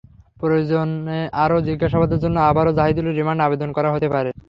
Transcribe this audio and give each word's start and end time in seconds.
প্রয়োজনে 0.41 1.19
আরও 1.43 1.57
জিজ্ঞাসাবাদের 1.67 2.21
জন্য 2.23 2.37
আবারও 2.49 2.77
জাহিদুলের 2.77 3.17
রিমান্ড 3.19 3.39
আবেদন 3.41 3.69
করা 3.77 3.89
হতে 3.95 4.07
পারে। 4.13 4.29